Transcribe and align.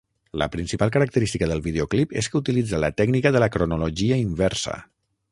La 0.41 0.45
principal 0.53 0.91
característica 0.93 1.49
del 1.51 1.59
videoclip 1.65 2.15
és 2.21 2.29
que 2.33 2.39
utilitza 2.39 2.79
la 2.85 2.91
tècnica 3.01 3.33
de 3.35 3.43
la 3.45 3.51
cronologia 3.57 4.17
inversa. 4.23 4.79